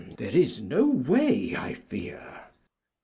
[0.17, 2.45] "There is no way, I fear."